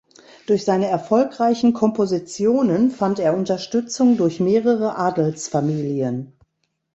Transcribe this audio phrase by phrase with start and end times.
[0.47, 6.35] Durch seine erfolgreichen Kompositionen fand er Unterstützung durch mehrere Adelsfamilien.